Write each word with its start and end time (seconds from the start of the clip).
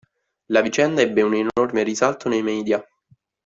La 0.47 0.61
vicenda 0.63 1.03
ebbe 1.03 1.21
un 1.21 1.35
enorme 1.53 1.83
risalto 1.83 2.27
nei 2.27 2.41
media. 2.41 2.83